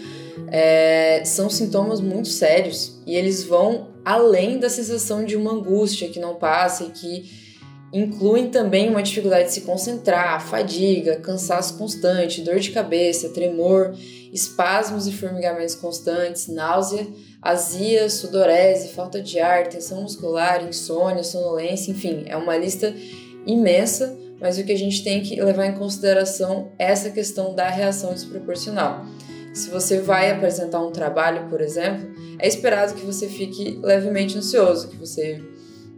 é, 0.49 1.23
são 1.25 1.49
sintomas 1.49 2.01
muito 2.01 2.29
sérios 2.29 3.01
e 3.07 3.15
eles 3.15 3.45
vão 3.45 3.89
além 4.05 4.59
da 4.59 4.69
sensação 4.69 5.25
de 5.25 5.37
uma 5.37 5.53
angústia 5.53 6.09
que 6.09 6.21
não 6.21 6.37
passa 6.37 6.85
e 6.85 6.91
que 6.91 7.47
incluem 7.93 8.51
também 8.51 8.91
uma 8.91 9.03
dificuldade 9.03 9.49
de 9.49 9.55
se 9.55 9.61
concentrar, 9.63 10.45
fadiga, 10.47 11.17
cansaço 11.17 11.79
constante, 11.79 12.43
dor 12.43 12.59
de 12.59 12.71
cabeça, 12.71 13.31
tremor, 13.31 13.95
espasmos 14.33 15.07
e 15.07 15.13
formigamentos 15.13 15.75
constantes, 15.75 16.47
náusea, 16.49 17.07
azia, 17.41 18.11
sudorese, 18.11 18.89
falta 18.89 19.21
de 19.21 19.39
ar, 19.41 19.69
tensão 19.69 20.03
muscular, 20.03 20.63
insônia, 20.63 21.25
sonolência, 21.25 21.91
enfim, 21.91 22.25
é 22.27 22.37
uma 22.37 22.57
lista 22.57 22.95
imensa, 23.47 24.17
mas 24.41 24.59
o 24.59 24.65
que 24.65 24.73
a 24.73 24.79
gente 24.79 25.03
tem 25.03 25.23
que 25.23 25.41
levar 25.41 25.67
em 25.67 25.79
consideração 25.79 26.73
é 26.79 26.91
essa 26.91 27.11
questão 27.11 27.55
da 27.55 27.69
reação 27.69 28.13
desproporcional. 28.13 29.07
Se 29.57 29.71
você 29.71 30.01
vai 30.01 30.31
apresentar 30.31 30.81
um 30.81 30.91
trabalho, 30.91 31.49
por 31.49 31.63
exemplo, 31.63 32.07
é 32.39 32.47
esperado 32.47 32.93
que 32.93 33.07
você 33.07 33.27
fique 33.27 33.81
levemente 33.83 34.37
ansioso, 34.37 34.89
que 34.89 34.97
você 34.97 35.43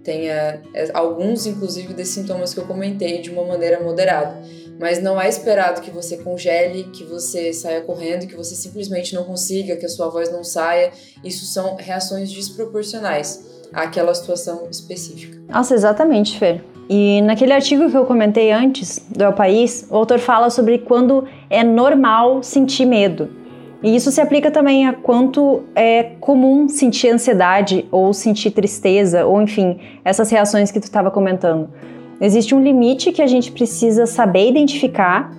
tenha 0.04 0.62
é, 0.72 0.88
alguns, 0.94 1.44
inclusive, 1.44 1.92
desses 1.92 2.14
sintomas 2.14 2.54
que 2.54 2.60
eu 2.60 2.66
comentei 2.66 3.20
de 3.20 3.30
uma 3.30 3.44
maneira 3.44 3.82
moderada. 3.82 4.40
Mas 4.78 5.02
não 5.02 5.20
é 5.20 5.28
esperado 5.28 5.80
que 5.80 5.90
você 5.90 6.18
congele, 6.18 6.84
que 6.92 7.02
você 7.02 7.52
saia 7.52 7.80
correndo, 7.80 8.28
que 8.28 8.36
você 8.36 8.54
simplesmente 8.54 9.12
não 9.12 9.24
consiga, 9.24 9.74
que 9.74 9.84
a 9.84 9.88
sua 9.88 10.08
voz 10.08 10.30
não 10.30 10.44
saia. 10.44 10.92
Isso 11.24 11.44
são 11.44 11.74
reações 11.74 12.30
desproporcionais 12.30 13.44
àquela 13.72 14.14
situação 14.14 14.68
específica. 14.70 15.36
Nossa, 15.48 15.74
exatamente, 15.74 16.38
Fer. 16.38 16.62
E 16.88 17.20
naquele 17.22 17.52
artigo 17.52 17.90
que 17.90 17.96
eu 17.96 18.06
comentei 18.06 18.52
antes, 18.52 19.04
do 19.10 19.24
El 19.24 19.32
País, 19.32 19.84
o 19.90 19.96
autor 19.96 20.20
fala 20.20 20.48
sobre 20.48 20.78
quando 20.78 21.26
é 21.50 21.64
normal 21.64 22.40
sentir 22.44 22.86
medo. 22.86 23.47
E 23.82 23.94
isso 23.94 24.10
se 24.10 24.20
aplica 24.20 24.50
também 24.50 24.88
a 24.88 24.92
quanto 24.92 25.62
é 25.74 26.02
comum 26.20 26.68
sentir 26.68 27.10
ansiedade 27.10 27.86
ou 27.92 28.12
sentir 28.12 28.50
tristeza, 28.50 29.24
ou 29.24 29.40
enfim, 29.40 29.78
essas 30.04 30.30
reações 30.30 30.70
que 30.70 30.80
tu 30.80 30.84
estava 30.84 31.10
comentando. 31.10 31.68
Existe 32.20 32.54
um 32.54 32.62
limite 32.62 33.12
que 33.12 33.22
a 33.22 33.26
gente 33.26 33.52
precisa 33.52 34.04
saber 34.04 34.48
identificar 34.48 35.32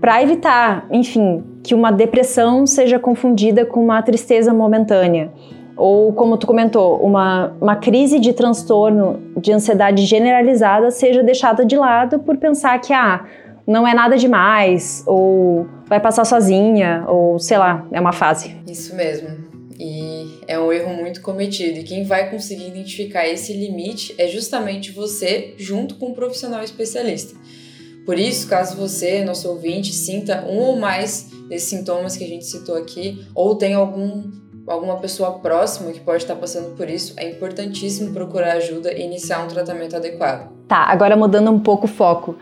para 0.00 0.20
evitar, 0.20 0.86
enfim, 0.90 1.42
que 1.62 1.74
uma 1.74 1.92
depressão 1.92 2.66
seja 2.66 2.98
confundida 2.98 3.64
com 3.64 3.82
uma 3.82 4.02
tristeza 4.02 4.52
momentânea. 4.52 5.30
Ou, 5.76 6.12
como 6.12 6.36
tu 6.36 6.46
comentou, 6.46 6.98
uma, 6.98 7.52
uma 7.60 7.76
crise 7.76 8.18
de 8.18 8.32
transtorno 8.32 9.20
de 9.36 9.52
ansiedade 9.52 10.04
generalizada 10.04 10.90
seja 10.90 11.22
deixada 11.22 11.64
de 11.64 11.76
lado 11.76 12.18
por 12.18 12.36
pensar 12.36 12.78
que, 12.80 12.92
ah, 12.92 13.24
não 13.66 13.86
é 13.86 13.94
nada 13.94 14.16
demais, 14.16 15.02
ou 15.06 15.66
vai 15.86 16.00
passar 16.00 16.24
sozinha, 16.24 17.04
ou 17.08 17.38
sei 17.38 17.58
lá, 17.58 17.86
é 17.92 18.00
uma 18.00 18.12
fase. 18.12 18.56
Isso 18.68 18.94
mesmo. 18.94 19.28
E 19.78 20.40
é 20.46 20.58
um 20.58 20.72
erro 20.72 20.94
muito 20.94 21.20
cometido. 21.20 21.80
E 21.80 21.82
quem 21.82 22.04
vai 22.04 22.30
conseguir 22.30 22.68
identificar 22.68 23.26
esse 23.26 23.52
limite 23.52 24.14
é 24.18 24.28
justamente 24.28 24.92
você, 24.92 25.54
junto 25.56 25.96
com 25.96 26.08
um 26.08 26.14
profissional 26.14 26.62
especialista. 26.62 27.34
Por 28.06 28.18
isso, 28.18 28.46
caso 28.48 28.76
você, 28.76 29.24
nosso 29.24 29.48
ouvinte, 29.48 29.92
sinta 29.92 30.44
um 30.46 30.58
ou 30.58 30.78
mais 30.78 31.30
desses 31.48 31.68
sintomas 31.68 32.16
que 32.16 32.24
a 32.24 32.28
gente 32.28 32.44
citou 32.44 32.76
aqui, 32.76 33.26
ou 33.34 33.56
tenha 33.56 33.78
algum, 33.78 34.30
alguma 34.66 34.98
pessoa 34.98 35.38
próxima 35.38 35.90
que 35.90 36.00
pode 36.00 36.22
estar 36.22 36.36
passando 36.36 36.76
por 36.76 36.88
isso, 36.88 37.14
é 37.16 37.28
importantíssimo 37.28 38.12
procurar 38.12 38.52
ajuda 38.52 38.92
e 38.92 39.02
iniciar 39.02 39.42
um 39.42 39.48
tratamento 39.48 39.96
adequado. 39.96 40.52
Tá, 40.68 40.84
agora 40.84 41.16
mudando 41.16 41.50
um 41.50 41.58
pouco 41.58 41.86
o 41.86 41.88
foco. 41.88 42.36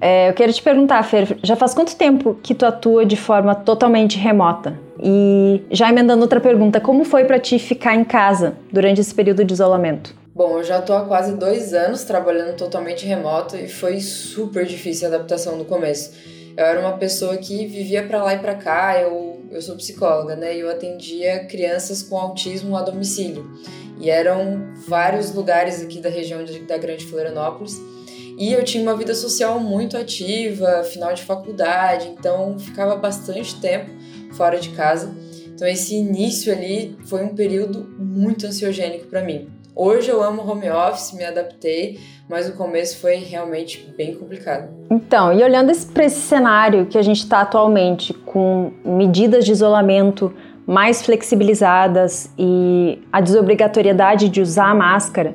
É, 0.00 0.28
eu 0.28 0.34
quero 0.34 0.52
te 0.52 0.62
perguntar, 0.62 1.02
Fer, 1.02 1.38
já 1.42 1.56
faz 1.56 1.74
quanto 1.74 1.96
tempo 1.96 2.38
que 2.42 2.54
tu 2.54 2.66
atua 2.66 3.04
de 3.04 3.16
forma 3.16 3.54
totalmente 3.54 4.18
remota? 4.18 4.78
E 5.02 5.62
já 5.70 5.88
emendando 5.88 6.22
outra 6.22 6.40
pergunta, 6.40 6.80
como 6.80 7.04
foi 7.04 7.24
para 7.24 7.38
ti 7.38 7.58
ficar 7.58 7.94
em 7.94 8.04
casa 8.04 8.56
durante 8.72 9.00
esse 9.00 9.14
período 9.14 9.44
de 9.44 9.52
isolamento? 9.52 10.14
Bom, 10.34 10.58
eu 10.58 10.64
já 10.64 10.80
estou 10.80 10.96
há 10.96 11.04
quase 11.06 11.34
dois 11.34 11.72
anos 11.72 12.04
trabalhando 12.04 12.56
totalmente 12.56 13.06
remoto 13.06 13.56
e 13.56 13.68
foi 13.68 14.00
super 14.00 14.66
difícil 14.66 15.06
a 15.06 15.14
adaptação 15.14 15.56
no 15.56 15.64
começo. 15.64 16.12
Eu 16.56 16.64
era 16.64 16.80
uma 16.80 16.92
pessoa 16.98 17.36
que 17.36 17.66
vivia 17.66 18.06
para 18.06 18.22
lá 18.22 18.34
e 18.34 18.38
para 18.38 18.54
cá, 18.54 19.00
eu, 19.00 19.40
eu 19.50 19.62
sou 19.62 19.76
psicóloga, 19.76 20.36
né? 20.36 20.56
E 20.56 20.60
eu 20.60 20.70
atendia 20.70 21.44
crianças 21.44 22.02
com 22.02 22.18
autismo 22.18 22.76
a 22.76 22.82
domicílio. 22.82 23.50
E 23.98 24.10
eram 24.10 24.74
vários 24.86 25.34
lugares 25.34 25.82
aqui 25.82 26.00
da 26.00 26.10
região 26.10 26.44
de, 26.44 26.60
da 26.60 26.76
Grande 26.76 27.06
Florianópolis. 27.06 27.80
E 28.38 28.52
eu 28.52 28.62
tinha 28.62 28.82
uma 28.82 28.94
vida 28.94 29.14
social 29.14 29.58
muito 29.58 29.96
ativa, 29.96 30.84
final 30.84 31.14
de 31.14 31.22
faculdade, 31.22 32.08
então 32.08 32.58
ficava 32.58 32.94
bastante 32.94 33.58
tempo 33.60 33.90
fora 34.32 34.60
de 34.60 34.70
casa. 34.70 35.14
Então 35.54 35.66
esse 35.66 35.94
início 35.94 36.52
ali 36.52 36.96
foi 37.06 37.24
um 37.24 37.34
período 37.34 37.88
muito 37.98 38.46
ansiogênico 38.46 39.06
para 39.06 39.22
mim. 39.22 39.48
Hoje 39.74 40.10
eu 40.10 40.22
amo 40.22 40.42
home 40.42 40.70
office, 40.70 41.12
me 41.12 41.24
adaptei, 41.24 41.98
mas 42.28 42.46
o 42.48 42.52
começo 42.54 42.98
foi 42.98 43.16
realmente 43.16 43.90
bem 43.96 44.14
complicado. 44.14 44.68
Então, 44.90 45.32
e 45.32 45.42
olhando 45.42 45.72
para 45.94 46.04
esse 46.04 46.20
cenário 46.20 46.86
que 46.86 46.98
a 46.98 47.02
gente 47.02 47.20
está 47.20 47.40
atualmente, 47.40 48.12
com 48.12 48.72
medidas 48.84 49.44
de 49.46 49.52
isolamento 49.52 50.34
mais 50.66 51.02
flexibilizadas 51.02 52.30
e 52.38 53.02
a 53.10 53.20
desobrigatoriedade 53.20 54.28
de 54.28 54.42
usar 54.42 54.70
a 54.70 54.74
máscara, 54.74 55.34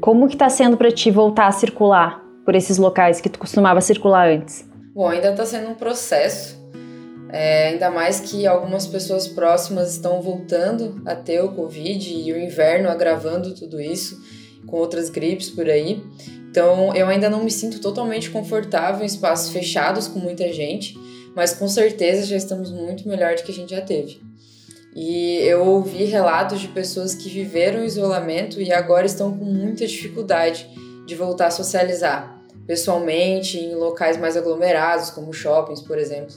como 0.00 0.28
que 0.28 0.34
está 0.34 0.48
sendo 0.48 0.76
para 0.76 0.90
ti 0.90 1.10
voltar 1.10 1.46
a 1.46 1.52
circular 1.52 2.27
por 2.48 2.54
esses 2.54 2.78
locais 2.78 3.20
que 3.20 3.28
tu 3.28 3.38
costumava 3.38 3.78
circular 3.82 4.26
antes? 4.26 4.64
Bom, 4.94 5.06
ainda 5.06 5.32
está 5.32 5.44
sendo 5.44 5.68
um 5.68 5.74
processo, 5.74 6.56
é, 7.28 7.68
ainda 7.68 7.90
mais 7.90 8.20
que 8.20 8.46
algumas 8.46 8.86
pessoas 8.86 9.28
próximas 9.28 9.92
estão 9.92 10.22
voltando 10.22 11.02
a 11.04 11.14
ter 11.14 11.42
o 11.42 11.52
Covid 11.52 12.10
e 12.10 12.32
o 12.32 12.40
inverno 12.40 12.88
agravando 12.88 13.54
tudo 13.54 13.78
isso, 13.78 14.18
com 14.66 14.78
outras 14.78 15.10
gripes 15.10 15.50
por 15.50 15.68
aí. 15.68 16.02
Então, 16.50 16.94
eu 16.94 17.06
ainda 17.08 17.28
não 17.28 17.44
me 17.44 17.50
sinto 17.50 17.82
totalmente 17.82 18.30
confortável 18.30 19.02
em 19.02 19.06
espaços 19.06 19.52
fechados 19.52 20.08
com 20.08 20.18
muita 20.18 20.50
gente, 20.50 20.98
mas 21.36 21.52
com 21.52 21.68
certeza 21.68 22.24
já 22.24 22.36
estamos 22.36 22.70
muito 22.70 23.06
melhor 23.06 23.34
do 23.34 23.42
que 23.42 23.52
a 23.52 23.54
gente 23.54 23.72
já 23.72 23.82
teve. 23.82 24.22
E 24.96 25.36
eu 25.40 25.66
ouvi 25.66 26.04
relatos 26.04 26.60
de 26.60 26.68
pessoas 26.68 27.14
que 27.14 27.28
viveram 27.28 27.84
isolamento 27.84 28.58
e 28.58 28.72
agora 28.72 29.04
estão 29.04 29.36
com 29.36 29.44
muita 29.44 29.86
dificuldade 29.86 30.66
de 31.04 31.14
voltar 31.14 31.48
a 31.48 31.50
socializar 31.50 32.37
pessoalmente 32.68 33.58
em 33.58 33.74
locais 33.74 34.18
mais 34.18 34.36
aglomerados, 34.36 35.08
como 35.08 35.32
shoppings, 35.32 35.80
por 35.80 35.96
exemplo. 35.96 36.34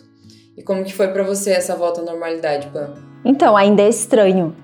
E 0.57 0.63
como 0.63 0.81
que 0.83 0.93
foi 0.93 1.09
para 1.09 1.23
você 1.23 1.51
essa 1.51 1.75
volta 1.75 1.99
à 1.99 2.03
normalidade, 2.05 2.67
Pam? 2.67 2.93
Então, 3.25 3.57
ainda 3.57 3.81
é 3.81 3.89
estranho. 3.89 4.55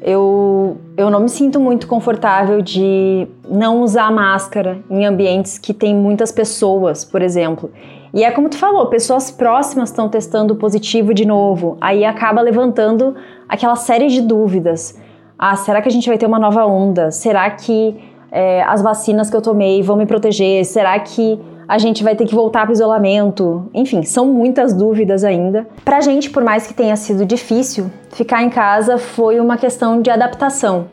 Eu, 0.00 0.78
eu 0.96 1.10
não 1.10 1.20
me 1.20 1.28
sinto 1.28 1.60
muito 1.60 1.86
confortável 1.86 2.62
de 2.62 3.28
não 3.46 3.82
usar 3.82 4.10
máscara 4.10 4.82
em 4.88 5.04
ambientes 5.04 5.58
que 5.58 5.74
tem 5.74 5.94
muitas 5.94 6.32
pessoas, 6.32 7.04
por 7.04 7.20
exemplo. 7.20 7.70
E 8.14 8.24
é 8.24 8.30
como 8.30 8.48
tu 8.48 8.56
falou, 8.56 8.86
pessoas 8.86 9.30
próximas 9.30 9.90
estão 9.90 10.08
testando 10.08 10.56
positivo 10.56 11.12
de 11.12 11.26
novo. 11.26 11.76
Aí 11.82 12.02
acaba 12.02 12.40
levantando 12.40 13.14
aquela 13.46 13.76
série 13.76 14.08
de 14.08 14.22
dúvidas. 14.22 14.98
Ah, 15.38 15.54
será 15.54 15.82
que 15.82 15.88
a 15.88 15.92
gente 15.92 16.08
vai 16.08 16.16
ter 16.16 16.26
uma 16.26 16.38
nova 16.38 16.64
onda? 16.64 17.10
Será 17.10 17.50
que 17.50 18.09
é, 18.30 18.62
as 18.62 18.82
vacinas 18.82 19.28
que 19.28 19.36
eu 19.36 19.42
tomei 19.42 19.82
vão 19.82 19.96
me 19.96 20.06
proteger? 20.06 20.64
Será 20.64 20.98
que 20.98 21.38
a 21.66 21.78
gente 21.78 22.02
vai 22.02 22.16
ter 22.16 22.26
que 22.26 22.34
voltar 22.34 22.62
para 22.62 22.70
o 22.70 22.72
isolamento? 22.72 23.68
Enfim, 23.74 24.02
são 24.02 24.26
muitas 24.26 24.72
dúvidas 24.72 25.24
ainda. 25.24 25.66
Para 25.84 25.98
a 25.98 26.00
gente, 26.00 26.30
por 26.30 26.42
mais 26.42 26.66
que 26.66 26.74
tenha 26.74 26.96
sido 26.96 27.24
difícil, 27.24 27.90
ficar 28.12 28.42
em 28.42 28.50
casa 28.50 28.98
foi 28.98 29.40
uma 29.40 29.56
questão 29.56 30.00
de 30.00 30.10
adaptação. 30.10 30.86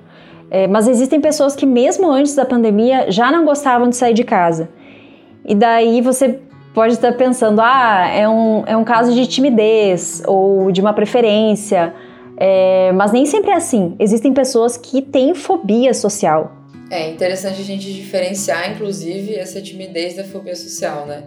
É, 0.49 0.67
mas 0.67 0.87
existem 0.87 1.19
pessoas 1.19 1.55
que, 1.55 1.65
mesmo 1.65 2.09
antes 2.09 2.35
da 2.35 2.45
pandemia, 2.45 3.11
já 3.11 3.31
não 3.31 3.43
gostavam 3.43 3.89
de 3.89 3.95
sair 3.95 4.13
de 4.13 4.23
casa. 4.23 4.69
E 5.45 5.53
daí 5.53 6.01
você 6.01 6.39
pode 6.73 6.93
estar 6.93 7.11
pensando: 7.13 7.59
ah, 7.59 8.07
é 8.07 8.27
um, 8.29 8.63
é 8.65 8.77
um 8.77 8.83
caso 8.83 9.13
de 9.13 9.27
timidez 9.27 10.23
ou 10.25 10.71
de 10.71 10.79
uma 10.79 10.93
preferência. 10.93 11.93
É, 12.39 12.91
mas 12.93 13.11
nem 13.11 13.25
sempre 13.25 13.49
é 13.49 13.55
assim. 13.55 13.95
Existem 13.97 14.31
pessoas 14.31 14.77
que 14.77 15.01
têm 15.01 15.33
fobia 15.33 15.93
social. 15.93 16.51
É 16.89 17.09
interessante 17.09 17.59
a 17.59 17.65
gente 17.65 17.91
diferenciar, 17.91 18.71
inclusive, 18.71 19.35
essa 19.35 19.61
timidez 19.61 20.15
da 20.15 20.23
fobia 20.23 20.55
social, 20.55 21.05
né? 21.05 21.25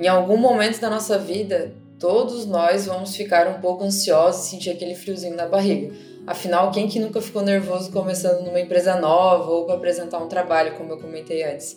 Em 0.00 0.08
algum 0.08 0.38
momento 0.38 0.80
da 0.80 0.88
nossa 0.88 1.18
vida, 1.18 1.74
todos 1.98 2.46
nós 2.46 2.86
vamos 2.86 3.14
ficar 3.14 3.46
um 3.46 3.60
pouco 3.60 3.84
ansiosos 3.84 4.46
e 4.46 4.50
sentir 4.50 4.70
aquele 4.70 4.94
friozinho 4.94 5.36
na 5.36 5.46
barriga. 5.46 5.94
Afinal, 6.26 6.70
quem 6.70 6.88
que 6.88 6.98
nunca 6.98 7.20
ficou 7.20 7.42
nervoso 7.42 7.92
começando 7.92 8.42
numa 8.44 8.60
empresa 8.60 8.98
nova 8.98 9.50
ou 9.50 9.66
para 9.66 9.74
apresentar 9.74 10.18
um 10.18 10.28
trabalho, 10.28 10.74
como 10.76 10.92
eu 10.92 10.98
comentei 10.98 11.44
antes? 11.44 11.76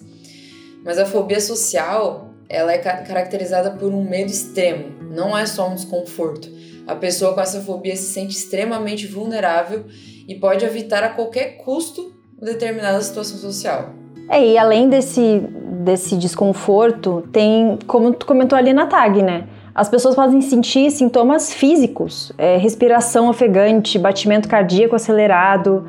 Mas 0.83 0.97
a 0.97 1.05
fobia 1.05 1.41
social, 1.41 2.33
ela 2.47 2.71
é 2.71 2.77
caracterizada 2.77 3.71
por 3.71 3.93
um 3.93 4.01
medo 4.01 4.31
extremo, 4.31 5.03
não 5.11 5.37
é 5.37 5.45
só 5.45 5.67
um 5.67 5.75
desconforto. 5.75 6.49
A 6.87 6.95
pessoa 6.95 7.33
com 7.33 7.41
essa 7.41 7.61
fobia 7.61 7.95
se 7.95 8.13
sente 8.13 8.35
extremamente 8.35 9.05
vulnerável 9.05 9.85
e 10.27 10.35
pode 10.35 10.63
evitar 10.63 11.03
a 11.03 11.09
qualquer 11.09 11.57
custo 11.57 12.18
determinada 12.41 13.01
situação 13.01 13.37
social. 13.37 13.89
É, 14.29 14.45
e 14.45 14.57
além 14.57 14.89
desse, 14.89 15.43
desse 15.83 16.15
desconforto, 16.15 17.23
tem, 17.31 17.79
como 17.87 18.13
tu 18.13 18.25
comentou 18.25 18.57
ali 18.57 18.73
na 18.73 18.85
tag, 18.85 19.21
né? 19.21 19.45
As 19.73 19.89
pessoas 19.89 20.15
podem 20.15 20.41
sentir 20.41 20.91
sintomas 20.91 21.53
físicos, 21.53 22.31
é, 22.37 22.57
respiração 22.57 23.29
ofegante, 23.29 23.97
batimento 23.97 24.47
cardíaco 24.47 24.95
acelerado, 24.95 25.85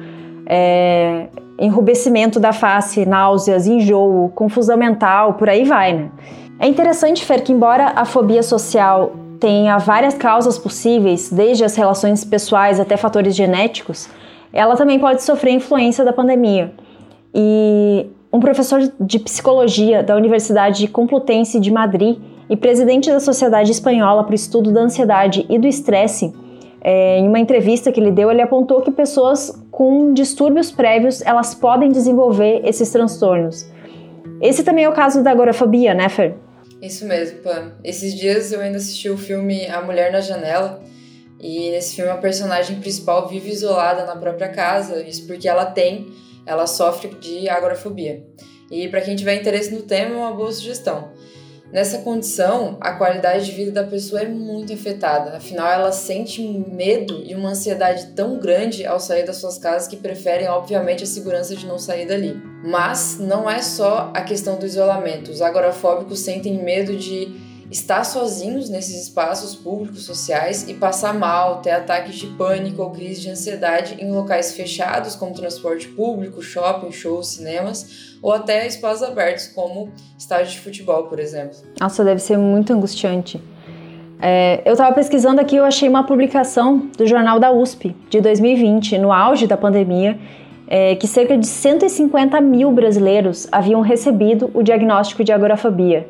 é, 0.46 1.26
enrubescimento 1.58 2.40
da 2.40 2.52
face, 2.52 3.04
náuseas, 3.04 3.66
enjoo, 3.66 4.30
confusão 4.34 4.76
mental, 4.76 5.34
por 5.34 5.48
aí 5.48 5.64
vai, 5.64 5.92
né? 5.92 6.10
É 6.58 6.66
interessante 6.66 7.24
ver 7.24 7.42
que, 7.42 7.52
embora 7.52 7.92
a 7.96 8.04
fobia 8.04 8.42
social 8.42 9.12
tenha 9.38 9.78
várias 9.78 10.14
causas 10.14 10.58
possíveis, 10.58 11.30
desde 11.30 11.64
as 11.64 11.74
relações 11.74 12.24
pessoais 12.24 12.78
até 12.78 12.96
fatores 12.96 13.34
genéticos, 13.34 14.08
ela 14.52 14.76
também 14.76 14.98
pode 14.98 15.22
sofrer 15.22 15.52
influência 15.52 16.04
da 16.04 16.12
pandemia. 16.12 16.72
E 17.34 18.06
um 18.32 18.40
professor 18.40 18.80
de 19.00 19.18
psicologia 19.18 20.02
da 20.02 20.16
Universidade 20.16 20.86
Complutense 20.88 21.58
de 21.58 21.70
Madrid 21.70 22.18
e 22.48 22.56
presidente 22.56 23.10
da 23.10 23.20
Sociedade 23.20 23.70
Espanhola 23.70 24.24
para 24.24 24.32
o 24.32 24.34
Estudo 24.34 24.72
da 24.72 24.80
Ansiedade 24.80 25.46
e 25.48 25.58
do 25.58 25.66
Estresse, 25.66 26.32
é, 26.80 27.18
em 27.18 27.28
uma 27.28 27.38
entrevista 27.38 27.92
que 27.92 28.00
ele 28.00 28.10
deu, 28.10 28.30
ele 28.30 28.40
apontou 28.40 28.80
que 28.80 28.90
pessoas 28.90 29.62
com 29.70 30.12
distúrbios 30.12 30.72
prévios 30.72 31.20
elas 31.22 31.54
podem 31.54 31.90
desenvolver 31.90 32.62
esses 32.64 32.90
transtornos. 32.90 33.68
Esse 34.40 34.64
também 34.64 34.84
é 34.84 34.88
o 34.88 34.92
caso 34.92 35.22
da 35.22 35.30
agorafobia, 35.30 35.92
né, 35.92 36.08
Fer? 36.08 36.34
Isso 36.80 37.06
mesmo, 37.06 37.40
Pam. 37.40 37.72
Esses 37.84 38.14
dias 38.14 38.50
eu 38.50 38.60
ainda 38.60 38.78
assisti 38.78 39.10
o 39.10 39.18
filme 39.18 39.66
A 39.66 39.82
Mulher 39.82 40.10
na 40.10 40.20
Janela 40.20 40.80
e 41.40 41.70
nesse 41.70 41.96
filme 41.96 42.10
a 42.10 42.16
personagem 42.16 42.80
principal 42.80 43.26
vive 43.26 43.50
isolada 43.50 44.04
na 44.04 44.14
própria 44.14 44.48
casa, 44.48 45.02
isso 45.02 45.26
porque 45.26 45.48
ela 45.48 45.64
tem, 45.64 46.12
ela 46.44 46.66
sofre 46.66 47.08
de 47.14 47.48
agorafobia. 47.48 48.22
E 48.70 48.86
para 48.88 49.00
quem 49.00 49.16
tiver 49.16 49.34
interesse 49.34 49.72
no 49.72 49.82
tema, 49.82 50.14
é 50.14 50.18
uma 50.18 50.32
boa 50.32 50.52
sugestão. 50.52 51.10
Nessa 51.72 51.98
condição, 51.98 52.76
a 52.80 52.92
qualidade 52.94 53.46
de 53.46 53.52
vida 53.52 53.70
da 53.70 53.84
pessoa 53.84 54.22
é 54.22 54.26
muito 54.26 54.72
afetada, 54.72 55.36
afinal, 55.36 55.70
ela 55.70 55.92
sente 55.92 56.42
medo 56.42 57.22
e 57.24 57.32
uma 57.32 57.50
ansiedade 57.50 58.08
tão 58.08 58.40
grande 58.40 58.84
ao 58.84 58.98
sair 58.98 59.24
das 59.24 59.36
suas 59.36 59.56
casas 59.56 59.86
que 59.86 59.96
preferem, 59.96 60.48
obviamente, 60.48 61.04
a 61.04 61.06
segurança 61.06 61.54
de 61.54 61.66
não 61.66 61.78
sair 61.78 62.06
dali. 62.06 62.42
Mas 62.64 63.18
não 63.20 63.48
é 63.48 63.62
só 63.62 64.10
a 64.12 64.20
questão 64.22 64.58
do 64.58 64.66
isolamento, 64.66 65.30
os 65.30 65.40
agorafóbicos 65.40 66.18
sentem 66.18 66.60
medo 66.60 66.96
de 66.96 67.49
estar 67.70 68.02
sozinhos 68.04 68.68
nesses 68.68 69.04
espaços 69.04 69.54
públicos 69.54 70.04
sociais 70.04 70.68
e 70.68 70.74
passar 70.74 71.14
mal, 71.14 71.60
ter 71.60 71.70
ataques 71.70 72.16
de 72.16 72.26
pânico 72.26 72.82
ou 72.82 72.90
crise 72.90 73.20
de 73.20 73.30
ansiedade 73.30 73.96
em 74.00 74.10
locais 74.12 74.52
fechados, 74.52 75.14
como 75.14 75.32
transporte 75.32 75.86
público, 75.88 76.42
shopping, 76.42 76.90
shows, 76.90 77.28
cinemas, 77.28 78.18
ou 78.20 78.32
até 78.32 78.66
espaços 78.66 79.02
abertos, 79.02 79.46
como 79.48 79.90
estádio 80.18 80.52
de 80.52 80.60
futebol, 80.60 81.04
por 81.04 81.20
exemplo. 81.20 81.58
Nossa, 81.80 82.04
deve 82.04 82.20
ser 82.20 82.36
muito 82.36 82.72
angustiante. 82.72 83.40
É, 84.20 84.60
eu 84.66 84.72
estava 84.72 84.94
pesquisando 84.94 85.40
aqui, 85.40 85.56
eu 85.56 85.64
achei 85.64 85.88
uma 85.88 86.04
publicação 86.04 86.90
do 86.98 87.06
jornal 87.06 87.38
da 87.38 87.50
USP 87.52 87.96
de 88.10 88.20
2020, 88.20 88.98
no 88.98 89.12
auge 89.12 89.46
da 89.46 89.56
pandemia, 89.56 90.18
é, 90.66 90.94
que 90.94 91.06
cerca 91.06 91.38
de 91.38 91.46
150 91.46 92.38
mil 92.40 92.70
brasileiros 92.70 93.48
haviam 93.50 93.80
recebido 93.80 94.50
o 94.52 94.62
diagnóstico 94.62 95.24
de 95.24 95.32
agorafobia. 95.32 96.06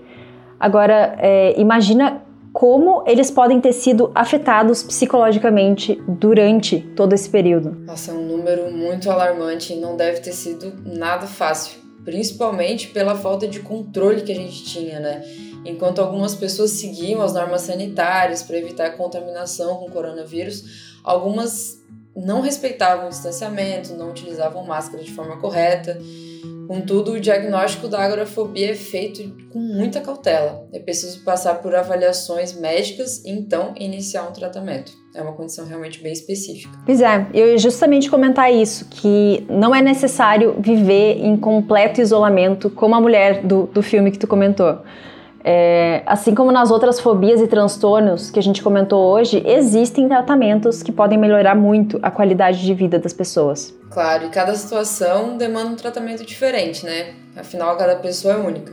Agora, 0.61 1.17
é, 1.19 1.59
imagina 1.59 2.23
como 2.53 3.05
eles 3.07 3.31
podem 3.31 3.61
ter 3.61 3.73
sido 3.73 4.11
afetados 4.15 4.83
psicologicamente 4.83 6.01
durante 6.07 6.81
todo 6.95 7.15
esse 7.15 7.31
período. 7.31 7.71
Nossa, 7.87 8.11
é 8.11 8.15
um 8.15 8.27
número 8.27 8.71
muito 8.71 9.11
alarmante 9.11 9.73
e 9.73 9.77
não 9.77 9.97
deve 9.97 10.21
ter 10.21 10.33
sido 10.33 10.73
nada 10.85 11.27
fácil, 11.27 11.81
principalmente 12.05 12.89
pela 12.89 13.15
falta 13.15 13.49
de 13.49 13.61
controle 13.61 14.23
que 14.23 14.33
a 14.33 14.35
gente 14.35 14.65
tinha, 14.65 15.01
né? 15.01 15.23
Enquanto 15.65 16.01
algumas 16.01 16.35
pessoas 16.35 16.73
seguiam 16.73 17.23
as 17.23 17.35
normas 17.35 17.63
sanitárias 17.63 18.43
para 18.43 18.59
evitar 18.59 18.87
a 18.87 18.91
contaminação 18.91 19.77
com 19.77 19.91
coronavírus, 19.91 20.99
algumas 21.05 21.81
não 22.17 22.41
respeitavam 22.41 23.07
o 23.07 23.11
distanciamento, 23.11 23.95
não 23.95 24.11
utilizavam 24.11 24.65
máscara 24.65 25.03
de 25.03 25.13
forma 25.13 25.39
correta. 25.39 25.99
Contudo, 26.71 27.15
o 27.15 27.21
diagnóstico 27.21 27.89
da 27.89 27.99
agorafobia 27.99 28.71
é 28.71 28.75
feito 28.77 29.29
com 29.53 29.59
muita 29.59 30.01
cautela. 30.01 30.69
É 30.73 30.79
preciso 30.79 31.25
passar 31.25 31.57
por 31.57 31.75
avaliações 31.75 32.53
médicas 32.53 33.25
e 33.25 33.31
então 33.33 33.75
iniciar 33.77 34.23
um 34.29 34.33
tratamento. 34.33 34.93
É 35.13 35.21
uma 35.21 35.33
condição 35.33 35.67
realmente 35.67 36.01
bem 36.01 36.13
específica. 36.13 36.73
Pois 36.87 37.01
é, 37.01 37.27
eu 37.35 37.49
ia 37.49 37.59
justamente 37.59 38.09
comentar 38.09 38.55
isso, 38.55 38.87
que 38.89 39.45
não 39.51 39.75
é 39.75 39.83
necessário 39.83 40.55
viver 40.61 41.19
em 41.19 41.37
completo 41.37 42.01
isolamento 42.01 42.71
como 42.71 42.95
a 42.95 43.01
mulher 43.01 43.43
do, 43.43 43.67
do 43.67 43.83
filme 43.83 44.13
que 44.13 44.19
tu 44.21 44.29
comentou. 44.29 44.79
É, 45.43 46.03
assim 46.07 46.35
como 46.35 46.53
nas 46.53 46.71
outras 46.71 47.01
fobias 47.01 47.41
e 47.41 47.47
transtornos 47.47 48.31
que 48.31 48.39
a 48.39 48.43
gente 48.43 48.63
comentou 48.63 49.13
hoje, 49.13 49.43
existem 49.47 50.07
tratamentos 50.07 50.83
que 50.83 50.93
podem 50.93 51.19
melhorar 51.19 51.55
muito 51.55 51.99
a 52.03 52.11
qualidade 52.11 52.61
de 52.63 52.75
vida 52.75 52.99
das 52.99 53.13
pessoas. 53.13 53.75
Claro, 53.91 54.27
e 54.27 54.29
cada 54.29 54.55
situação 54.55 55.37
demanda 55.37 55.71
um 55.71 55.77
tratamento 55.77 56.25
diferente, 56.25 56.85
né? 56.85 57.15
Afinal, 57.37 57.77
cada 57.77 57.97
pessoa 57.97 58.35
é 58.35 58.37
única. 58.37 58.73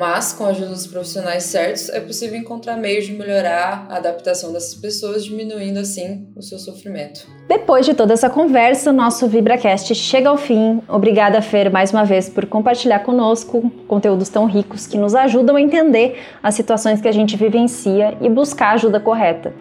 Mas, 0.00 0.32
com 0.32 0.46
a 0.46 0.48
ajuda 0.48 0.70
dos 0.70 0.86
profissionais 0.86 1.42
certos, 1.42 1.90
é 1.90 2.00
possível 2.00 2.34
encontrar 2.34 2.74
meios 2.78 3.04
de 3.04 3.12
melhorar 3.12 3.86
a 3.90 3.96
adaptação 3.98 4.50
dessas 4.50 4.74
pessoas, 4.74 5.22
diminuindo 5.22 5.78
assim 5.78 6.26
o 6.34 6.40
seu 6.40 6.58
sofrimento. 6.58 7.28
Depois 7.46 7.84
de 7.84 7.92
toda 7.92 8.14
essa 8.14 8.30
conversa, 8.30 8.94
nosso 8.94 9.28
VibraCast 9.28 9.94
chega 9.94 10.30
ao 10.30 10.38
fim. 10.38 10.80
Obrigada, 10.88 11.42
Fer, 11.42 11.70
mais 11.70 11.92
uma 11.92 12.02
vez 12.02 12.30
por 12.30 12.46
compartilhar 12.46 13.00
conosco 13.00 13.70
conteúdos 13.86 14.30
tão 14.30 14.46
ricos 14.46 14.86
que 14.86 14.96
nos 14.96 15.14
ajudam 15.14 15.56
a 15.56 15.60
entender 15.60 16.18
as 16.42 16.54
situações 16.54 17.02
que 17.02 17.08
a 17.08 17.12
gente 17.12 17.36
vivencia 17.36 18.16
e 18.22 18.28
buscar 18.30 18.68
a 18.68 18.72
ajuda 18.76 18.98
correta. 19.00 19.52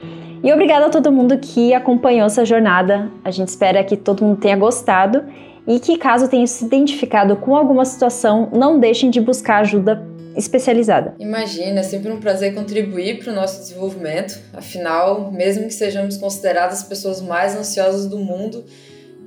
E 0.41 0.54
obrigada 0.54 0.86
a 0.86 0.89
todo 0.89 1.12
mundo 1.12 1.38
que 1.38 1.73
acompanhou 1.73 2.28
essa 2.28 2.45
jornada. 2.45 3.12
A 3.25 3.30
gente 3.32 3.49
espera 3.49 3.84
que 3.84 3.97
todo 3.97 4.23
mundo 4.23 4.39
tenha 4.39 4.56
gostado 4.56 5.21
e 5.67 5.80
que, 5.80 5.97
caso 5.97 6.28
tenha 6.30 6.47
se 6.47 6.65
identificado 6.65 7.36
com 7.36 7.58
alguma 7.58 7.84
situação, 7.84 8.49
não 8.54 8.80
deixem 8.80 9.10
de 9.10 9.19
buscar 9.19 9.58
ajuda 9.58 10.09
especializada. 10.36 11.15
Imagina, 11.20 11.80
é 11.80 11.84
sempre 11.84 12.12
um 12.12 12.20
prazer 12.20 12.54
contribuir 12.54 13.20
para 13.20 13.32
o 13.32 13.36
nosso 13.36 13.60
desenvolvimento. 13.60 14.39
Afinal, 14.54 15.32
mesmo 15.32 15.68
que 15.68 15.74
sejamos 15.74 16.18
consideradas 16.18 16.80
as 16.80 16.84
pessoas 16.84 17.22
mais 17.22 17.56
ansiosas 17.56 18.06
do 18.08 18.18
mundo, 18.18 18.65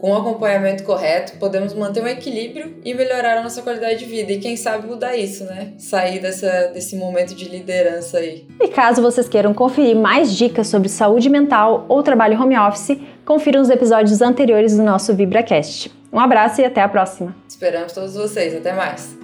com 0.02 0.10
o 0.10 0.16
acompanhamento 0.16 0.82
correto, 0.82 1.38
podemos 1.38 1.72
manter 1.74 2.02
um 2.02 2.08
equilíbrio 2.08 2.74
e 2.84 2.92
melhorar 2.92 3.38
a 3.38 3.42
nossa 3.42 3.62
qualidade 3.62 4.00
de 4.00 4.04
vida. 4.04 4.32
E 4.32 4.40
quem 4.40 4.56
sabe 4.56 4.88
mudar 4.88 5.16
isso, 5.16 5.44
né? 5.44 5.74
Sair 5.78 6.18
dessa, 6.18 6.72
desse 6.74 6.96
momento 6.96 7.36
de 7.36 7.48
liderança 7.48 8.18
aí. 8.18 8.44
E 8.60 8.66
caso 8.66 9.00
vocês 9.00 9.28
queiram 9.28 9.54
conferir 9.54 9.94
mais 9.94 10.36
dicas 10.36 10.66
sobre 10.66 10.88
saúde 10.88 11.30
mental 11.30 11.86
ou 11.88 12.02
trabalho 12.02 12.36
home 12.42 12.58
office, 12.58 12.98
confiram 13.24 13.62
os 13.62 13.70
episódios 13.70 14.20
anteriores 14.20 14.76
do 14.76 14.82
nosso 14.82 15.14
VibraCast. 15.14 15.92
Um 16.12 16.18
abraço 16.18 16.60
e 16.60 16.64
até 16.64 16.82
a 16.82 16.88
próxima. 16.88 17.36
Esperamos 17.48 17.92
todos 17.92 18.16
vocês. 18.16 18.56
Até 18.56 18.72
mais. 18.72 19.21